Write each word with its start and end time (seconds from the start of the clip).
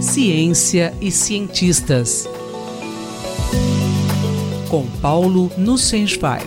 Ciência 0.00 0.94
e 1.00 1.10
cientistas. 1.10 2.26
Com 4.70 4.86
Paulo 5.00 5.50
Nussensweig. 5.58 6.46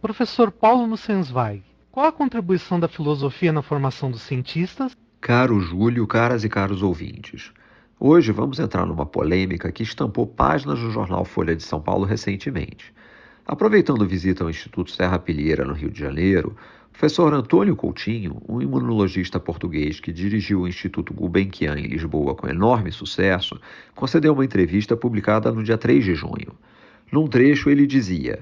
Professor 0.00 0.50
Paulo 0.50 0.86
Nussensweig, 0.86 1.62
qual 1.90 2.06
a 2.06 2.12
contribuição 2.12 2.80
da 2.80 2.88
filosofia 2.88 3.52
na 3.52 3.62
formação 3.62 4.10
dos 4.10 4.22
cientistas? 4.22 4.92
Caro 5.20 5.60
Júlio, 5.60 6.06
caras 6.06 6.44
e 6.44 6.48
caros 6.48 6.82
ouvintes. 6.82 7.52
Hoje 7.98 8.32
vamos 8.32 8.58
entrar 8.58 8.86
numa 8.86 9.04
polêmica 9.04 9.72
que 9.72 9.82
estampou 9.82 10.26
páginas 10.26 10.78
no 10.78 10.90
jornal 10.90 11.24
Folha 11.24 11.56
de 11.56 11.62
São 11.62 11.80
Paulo 11.80 12.04
recentemente. 12.04 12.94
Aproveitando 13.48 14.04
visita 14.04 14.42
ao 14.42 14.50
Instituto 14.50 14.90
Serra 14.90 15.20
Pilheira, 15.20 15.64
no 15.64 15.72
Rio 15.72 15.88
de 15.88 16.00
Janeiro, 16.00 16.56
o 16.88 16.90
professor 16.90 17.32
Antônio 17.32 17.76
Coutinho, 17.76 18.42
um 18.48 18.60
imunologista 18.60 19.38
português 19.38 20.00
que 20.00 20.10
dirigiu 20.10 20.62
o 20.62 20.68
Instituto 20.68 21.14
Gulbenkian 21.14 21.78
em 21.78 21.86
Lisboa 21.86 22.34
com 22.34 22.48
enorme 22.48 22.90
sucesso, 22.90 23.56
concedeu 23.94 24.32
uma 24.32 24.44
entrevista 24.44 24.96
publicada 24.96 25.52
no 25.52 25.62
dia 25.62 25.78
3 25.78 26.04
de 26.04 26.14
junho. 26.16 26.58
Num 27.12 27.28
trecho, 27.28 27.70
ele 27.70 27.86
dizia: 27.86 28.40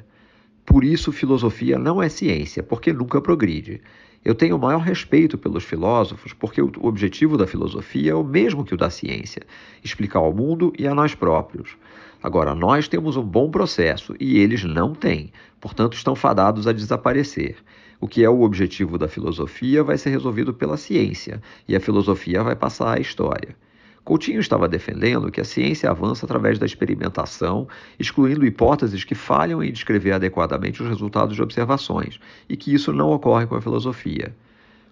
Por 0.65 0.83
isso, 0.83 1.13
filosofia 1.13 1.79
não 1.79 2.03
é 2.03 2.09
ciência, 2.09 2.63
porque 2.63 2.91
nunca 2.91 3.21
progride. 3.21 3.83
Eu 4.25 4.35
tenho 4.35 4.57
o 4.57 4.59
maior 4.59 4.81
respeito 4.81 5.37
pelos 5.37 5.65
filósofos, 5.65 6.33
porque 6.33 6.63
o 6.63 6.73
objetivo 6.81 7.37
da 7.37 7.47
filosofia 7.47 8.13
é 8.13 8.15
o 8.15 8.25
mesmo 8.25 8.65
que 8.65 8.73
o 8.73 8.79
da 8.79 8.89
ciência: 8.89 9.43
explicar 9.85 10.21
ao 10.21 10.33
mundo 10.33 10.73
e 10.79 10.87
a 10.87 10.95
nós 10.95 11.15
próprios. 11.15 11.77
Agora, 12.25 12.55
nós 12.55 12.89
temos 12.89 13.19
um 13.19 13.23
bom 13.23 13.51
processo 13.51 14.15
e 14.19 14.39
eles 14.39 14.65
não 14.65 14.95
têm, 14.95 15.31
portanto, 15.61 15.93
estão 15.93 16.17
fadados 16.17 16.67
a 16.67 16.73
desaparecer. 16.73 17.57
O 18.01 18.09
que 18.09 18.25
é 18.25 18.31
o 18.31 18.41
objetivo 18.41 18.97
da 18.97 19.07
filosofia 19.07 19.85
vai 19.85 19.99
ser 19.99 20.09
resolvido 20.09 20.55
pela 20.55 20.79
ciência 20.79 21.43
e 21.69 21.77
a 21.77 21.81
filosofia 21.81 22.43
vai 22.43 22.57
passar 22.57 22.97
à 22.97 22.99
história. 22.99 23.55
Coutinho 24.03 24.41
estava 24.41 24.67
defendendo 24.67 25.31
que 25.31 25.39
a 25.39 25.45
ciência 25.45 25.91
avança 25.91 26.25
através 26.25 26.59
da 26.59 26.65
experimentação, 26.65 27.69
excluindo 28.01 28.47
hipóteses 28.47 29.05
que 29.05 29.15
falham 29.15 29.63
em 29.63 29.71
descrever 29.71 30.13
adequadamente 30.13 30.83
os 30.83 30.89
resultados 30.89 31.37
de 31.37 31.43
observações, 31.43 32.19
e 32.49 32.57
que 32.57 32.73
isso 32.73 32.91
não 32.91 33.11
ocorre 33.11 33.47
com 33.47 33.55
a 33.55 33.61
filosofia. 33.61 34.35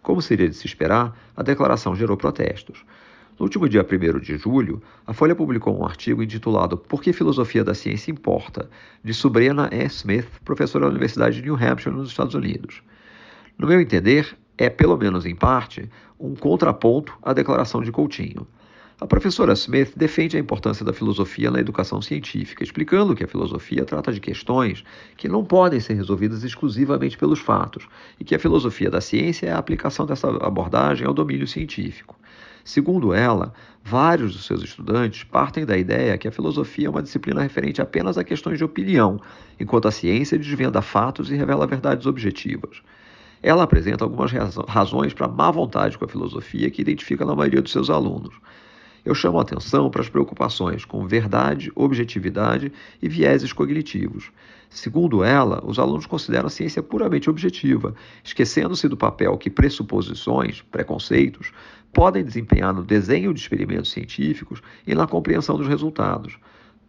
Como 0.02 0.20
seria 0.20 0.50
de 0.50 0.56
se 0.56 0.66
esperar, 0.66 1.18
a 1.34 1.42
declaração 1.42 1.96
gerou 1.96 2.18
protestos. 2.18 2.84
No 3.38 3.44
último 3.44 3.66
dia 3.68 3.82
1 3.82 4.20
de 4.20 4.36
julho, 4.36 4.82
a 5.06 5.12
Folha 5.14 5.34
publicou 5.34 5.78
um 5.78 5.84
artigo 5.84 6.22
intitulado 6.22 6.76
Por 6.76 7.02
que 7.02 7.12
Filosofia 7.12 7.64
da 7.64 7.74
Ciência 7.74 8.10
Importa?, 8.10 8.68
de 9.02 9.14
Subrena 9.14 9.70
E. 9.72 9.86
Smith, 9.86 10.28
professora 10.44 10.84
da 10.84 10.90
Universidade 10.90 11.36
de 11.36 11.42
New 11.42 11.56
Hampshire, 11.56 11.94
nos 11.94 12.10
Estados 12.10 12.34
Unidos. 12.34 12.82
No 13.58 13.66
meu 13.66 13.80
entender, 13.80 14.36
é, 14.58 14.68
pelo 14.68 14.98
menos 14.98 15.24
em 15.24 15.34
parte, 15.34 15.88
um 16.20 16.34
contraponto 16.34 17.14
à 17.22 17.32
declaração 17.32 17.82
de 17.82 17.90
Coutinho. 17.90 18.46
A 19.00 19.06
professora 19.06 19.54
Smith 19.54 19.94
defende 19.96 20.36
a 20.36 20.40
importância 20.40 20.84
da 20.84 20.92
filosofia 20.92 21.50
na 21.50 21.58
educação 21.58 22.00
científica, 22.00 22.62
explicando 22.62 23.16
que 23.16 23.24
a 23.24 23.28
filosofia 23.28 23.84
trata 23.84 24.12
de 24.12 24.20
questões 24.20 24.84
que 25.16 25.26
não 25.26 25.44
podem 25.44 25.80
ser 25.80 25.94
resolvidas 25.94 26.44
exclusivamente 26.44 27.16
pelos 27.18 27.40
fatos 27.40 27.88
e 28.20 28.24
que 28.24 28.34
a 28.34 28.38
filosofia 28.38 28.90
da 28.90 29.00
ciência 29.00 29.46
é 29.46 29.52
a 29.52 29.58
aplicação 29.58 30.06
dessa 30.06 30.28
abordagem 30.28 31.06
ao 31.06 31.14
domínio 31.14 31.48
científico. 31.48 32.14
Segundo 32.64 33.12
ela, 33.12 33.52
vários 33.82 34.32
dos 34.34 34.44
seus 34.44 34.62
estudantes 34.62 35.24
partem 35.24 35.66
da 35.66 35.76
ideia 35.76 36.16
que 36.16 36.28
a 36.28 36.32
filosofia 36.32 36.86
é 36.86 36.90
uma 36.90 37.02
disciplina 37.02 37.42
referente 37.42 37.82
apenas 37.82 38.16
a 38.16 38.24
questões 38.24 38.58
de 38.58 38.64
opinião, 38.64 39.20
enquanto 39.58 39.88
a 39.88 39.90
ciência 39.90 40.38
desvenda 40.38 40.80
fatos 40.80 41.30
e 41.30 41.34
revela 41.34 41.66
verdades 41.66 42.06
objetivas. 42.06 42.82
Ela 43.42 43.64
apresenta 43.64 44.04
algumas 44.04 44.30
razões 44.68 45.12
para 45.12 45.26
má 45.26 45.50
vontade 45.50 45.98
com 45.98 46.04
a 46.04 46.08
filosofia 46.08 46.70
que 46.70 46.80
identifica 46.80 47.24
na 47.24 47.34
maioria 47.34 47.60
dos 47.60 47.72
seus 47.72 47.90
alunos. 47.90 48.34
Eu 49.04 49.16
chamo 49.16 49.38
a 49.40 49.42
atenção 49.42 49.90
para 49.90 50.00
as 50.00 50.08
preocupações 50.08 50.84
com 50.84 51.04
verdade, 51.08 51.72
objetividade 51.74 52.72
e 53.02 53.08
vieses 53.08 53.52
cognitivos. 53.52 54.30
Segundo 54.70 55.24
ela, 55.24 55.60
os 55.66 55.80
alunos 55.80 56.06
consideram 56.06 56.46
a 56.46 56.50
ciência 56.50 56.80
puramente 56.84 57.28
objetiva, 57.28 57.96
esquecendo-se 58.22 58.86
do 58.86 58.96
papel 58.96 59.36
que 59.36 59.50
pressuposições, 59.50 60.62
preconceitos, 60.62 61.52
podem 61.92 62.24
desempenhar 62.24 62.72
no 62.72 62.84
desenho 62.84 63.34
de 63.34 63.40
experimentos 63.40 63.90
científicos 63.90 64.62
e 64.86 64.94
na 64.94 65.06
compreensão 65.08 65.56
dos 65.56 65.66
resultados. 65.66 66.38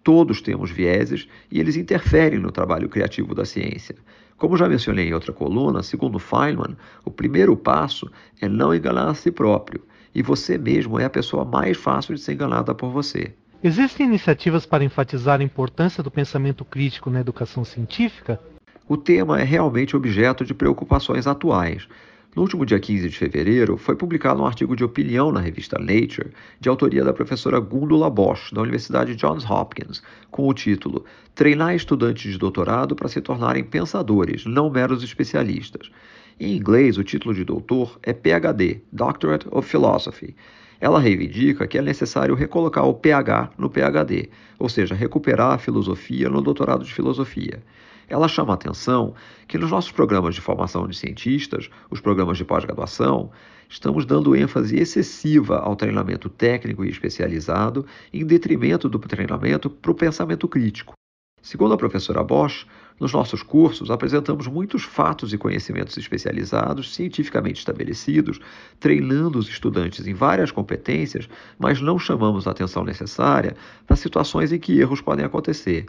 Todos 0.03 0.39
temos 0.39 0.69
vieses 0.69 1.27
e 1.49 1.59
eles 1.59 1.75
interferem 1.75 2.37
no 2.37 2.51
trabalho 2.51 2.89
criativo 2.89 3.33
da 3.33 3.43
ciência. 3.43 3.95
Como 4.37 4.55
já 4.55 4.69
mencionei 4.69 5.07
em 5.09 5.13
outra 5.13 5.33
coluna, 5.33 5.81
segundo 5.81 6.19
Feynman, 6.19 6.77
o 7.03 7.09
primeiro 7.09 7.57
passo 7.57 8.11
é 8.39 8.47
não 8.47 8.73
enganar 8.73 9.09
a 9.09 9.15
si 9.15 9.31
próprio 9.31 9.81
e 10.13 10.21
você 10.21 10.57
mesmo 10.57 10.99
é 10.99 11.05
a 11.05 11.09
pessoa 11.09 11.43
mais 11.43 11.77
fácil 11.77 12.13
de 12.15 12.21
ser 12.21 12.33
enganada 12.33 12.73
por 12.73 12.89
você. 12.89 13.33
Existem 13.63 14.05
iniciativas 14.05 14.65
para 14.65 14.83
enfatizar 14.83 15.39
a 15.39 15.43
importância 15.43 16.03
do 16.03 16.11
pensamento 16.11 16.65
crítico 16.65 17.09
na 17.09 17.21
educação 17.21 17.63
científica? 17.63 18.39
O 18.87 18.97
tema 18.97 19.39
é 19.39 19.43
realmente 19.43 19.95
objeto 19.95 20.43
de 20.43 20.53
preocupações 20.53 21.25
atuais. 21.25 21.87
No 22.35 22.41
último 22.41 22.65
dia 22.65 22.79
15 22.79 23.09
de 23.09 23.15
fevereiro, 23.15 23.77
foi 23.77 23.95
publicado 23.95 24.41
um 24.41 24.45
artigo 24.47 24.75
de 24.75 24.83
opinião 24.83 25.31
na 25.31 25.39
revista 25.39 25.77
Nature, 25.77 26.31
de 26.59 26.67
autoria 26.67 27.03
da 27.03 27.13
professora 27.13 27.59
Gundula 27.59 28.09
Bosch, 28.09 28.51
da 28.51 28.61
Universidade 28.61 29.15
Johns 29.15 29.47
Hopkins, 29.47 30.01
com 30.31 30.47
o 30.47 30.53
título 30.53 31.05
Treinar 31.35 31.75
estudantes 31.75 32.31
de 32.31 32.39
doutorado 32.39 32.95
para 32.95 33.07
se 33.07 33.21
tornarem 33.21 33.63
pensadores, 33.63 34.47
não 34.47 34.67
meros 34.67 35.03
especialistas. 35.03 35.91
Em 36.39 36.55
inglês, 36.55 36.97
o 36.97 37.03
título 37.03 37.35
de 37.35 37.43
doutor 37.43 37.99
é 38.01 38.13
PhD, 38.13 38.81
Doctorate 38.91 39.47
of 39.51 39.69
Philosophy. 39.69 40.35
Ela 40.81 40.99
reivindica 40.99 41.67
que 41.67 41.77
é 41.77 41.83
necessário 41.83 42.33
recolocar 42.33 42.83
o 42.87 42.95
PH 42.95 43.51
no 43.59 43.69
PhD, 43.69 44.31
ou 44.57 44.67
seja, 44.67 44.95
recuperar 44.95 45.51
a 45.51 45.57
filosofia 45.59 46.29
no 46.29 46.41
doutorado 46.41 46.83
de 46.83 46.91
filosofia. 46.91 47.61
Ela 48.07 48.27
chama 48.27 48.53
a 48.53 48.55
atenção 48.55 49.13
que 49.47 49.57
nos 49.57 49.71
nossos 49.71 49.91
programas 49.91 50.35
de 50.35 50.41
formação 50.41 50.87
de 50.87 50.95
cientistas, 50.95 51.69
os 51.89 51.99
programas 51.99 52.37
de 52.37 52.45
pós-graduação, 52.45 53.31
estamos 53.69 54.05
dando 54.05 54.35
ênfase 54.35 54.77
excessiva 54.77 55.59
ao 55.59 55.75
treinamento 55.75 56.29
técnico 56.29 56.83
e 56.85 56.89
especializado, 56.89 57.85
em 58.11 58.25
detrimento 58.25 58.87
do 58.87 58.99
treinamento 58.99 59.69
para 59.69 59.91
o 59.91 59.95
pensamento 59.95 60.47
crítico. 60.47 60.93
Segundo 61.41 61.73
a 61.73 61.77
professora 61.77 62.23
Bosch, 62.23 62.65
nos 62.97 63.11
nossos 63.11 63.43
cursos 63.43 63.91
apresentamos 63.91 64.47
muitos 64.47 64.83
fatos 64.83 65.33
e 65.33 65.37
conhecimentos 65.37 65.97
especializados, 65.97 66.95
cientificamente 66.95 67.59
estabelecidos, 67.59 68.39
treinando 68.79 69.37
os 69.37 69.49
estudantes 69.49 70.07
em 70.07 70.13
várias 70.13 70.51
competências, 70.51 71.27
mas 71.59 71.81
não 71.81 71.99
chamamos 71.99 72.47
a 72.47 72.51
atenção 72.51 72.85
necessária 72.85 73.57
para 73.85 73.97
situações 73.97 74.53
em 74.53 74.59
que 74.59 74.79
erros 74.79 75.01
podem 75.01 75.25
acontecer. 75.25 75.85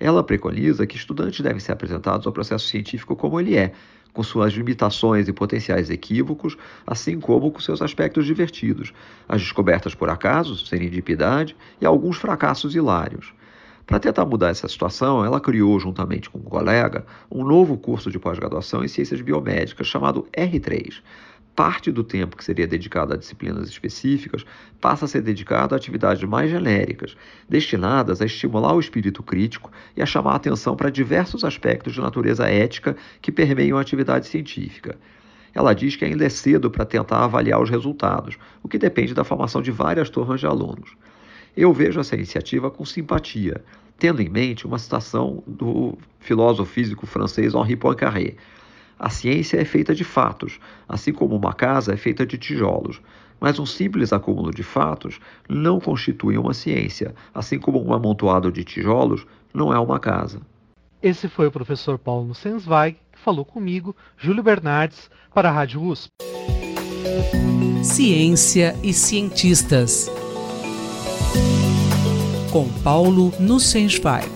Ela 0.00 0.24
preconiza 0.24 0.86
que 0.86 0.96
estudantes 0.96 1.40
devem 1.42 1.60
ser 1.60 1.72
apresentados 1.72 2.26
ao 2.26 2.32
processo 2.32 2.66
científico 2.66 3.14
como 3.14 3.38
ele 3.38 3.54
é, 3.54 3.72
com 4.14 4.22
suas 4.22 4.54
limitações 4.54 5.28
e 5.28 5.32
potenciais 5.32 5.90
equívocos, 5.90 6.56
assim 6.86 7.20
como 7.20 7.52
com 7.52 7.60
seus 7.60 7.82
aspectos 7.82 8.24
divertidos, 8.24 8.92
as 9.28 9.42
descobertas 9.42 9.94
por 9.94 10.08
acaso, 10.08 10.56
serendipidade 10.56 11.54
e 11.80 11.86
alguns 11.86 12.16
fracassos 12.16 12.74
hilários. 12.74 13.32
Para 13.86 13.98
tentar 13.98 14.24
mudar 14.24 14.50
essa 14.50 14.68
situação, 14.68 15.24
ela 15.24 15.40
criou, 15.40 15.78
juntamente 15.78 16.30
com 16.30 16.38
um 16.38 16.42
colega, 16.42 17.04
um 17.30 17.44
novo 17.44 17.76
curso 17.76 18.10
de 18.10 18.18
pós-graduação 18.18 18.84
em 18.84 18.88
ciências 18.88 19.20
biomédicas 19.20 19.86
chamado 19.86 20.26
R3. 20.32 21.02
Parte 21.60 21.92
do 21.92 22.02
tempo 22.02 22.38
que 22.38 22.42
seria 22.42 22.66
dedicado 22.66 23.12
a 23.12 23.18
disciplinas 23.18 23.68
específicas 23.68 24.46
passa 24.80 25.04
a 25.04 25.08
ser 25.08 25.20
dedicado 25.20 25.74
a 25.74 25.76
atividades 25.76 26.24
mais 26.24 26.50
genéricas, 26.50 27.14
destinadas 27.46 28.22
a 28.22 28.24
estimular 28.24 28.72
o 28.72 28.80
espírito 28.80 29.22
crítico 29.22 29.70
e 29.94 30.00
a 30.00 30.06
chamar 30.06 30.32
a 30.32 30.36
atenção 30.36 30.74
para 30.74 30.88
diversos 30.88 31.44
aspectos 31.44 31.92
de 31.92 32.00
natureza 32.00 32.48
ética 32.48 32.96
que 33.20 33.30
permeiam 33.30 33.76
a 33.76 33.82
atividade 33.82 34.26
científica. 34.26 34.96
Ela 35.54 35.74
diz 35.74 35.96
que 35.96 36.04
ainda 36.06 36.24
é 36.24 36.30
cedo 36.30 36.70
para 36.70 36.86
tentar 36.86 37.24
avaliar 37.24 37.60
os 37.60 37.68
resultados, 37.68 38.38
o 38.62 38.66
que 38.68 38.78
depende 38.78 39.12
da 39.12 39.22
formação 39.22 39.60
de 39.60 39.70
várias 39.70 40.08
turmas 40.08 40.40
de 40.40 40.46
alunos. 40.46 40.96
Eu 41.54 41.74
vejo 41.74 42.00
essa 42.00 42.14
iniciativa 42.14 42.70
com 42.70 42.86
simpatia, 42.86 43.62
tendo 43.98 44.22
em 44.22 44.30
mente 44.30 44.66
uma 44.66 44.78
citação 44.78 45.44
do 45.46 45.98
filósofo 46.20 46.72
físico 46.72 47.06
francês 47.06 47.52
Henri 47.52 47.76
Poincaré. 47.76 48.36
A 49.00 49.08
ciência 49.08 49.58
é 49.58 49.64
feita 49.64 49.94
de 49.94 50.04
fatos, 50.04 50.60
assim 50.86 51.10
como 51.10 51.34
uma 51.34 51.54
casa 51.54 51.94
é 51.94 51.96
feita 51.96 52.26
de 52.26 52.36
tijolos. 52.36 53.00
Mas 53.40 53.58
um 53.58 53.64
simples 53.64 54.12
acúmulo 54.12 54.50
de 54.50 54.62
fatos 54.62 55.18
não 55.48 55.80
constitui 55.80 56.36
uma 56.36 56.52
ciência, 56.52 57.14
assim 57.34 57.58
como 57.58 57.82
um 57.82 57.94
amontoado 57.94 58.52
de 58.52 58.62
tijolos 58.62 59.26
não 59.54 59.72
é 59.72 59.78
uma 59.78 59.98
casa. 59.98 60.42
Esse 61.02 61.30
foi 61.30 61.46
o 61.46 61.50
professor 61.50 61.98
Paulo 61.98 62.34
Sensweig 62.34 62.98
que 63.10 63.18
falou 63.18 63.42
comigo, 63.42 63.96
Júlio 64.18 64.42
Bernardes, 64.42 65.10
para 65.32 65.48
a 65.48 65.52
Rádio 65.52 65.82
USP. 65.82 66.10
Ciência 67.82 68.76
e 68.82 68.92
cientistas 68.92 70.10
com 72.52 72.68
Paulo 72.82 73.32
Nussensweig. 73.40 74.28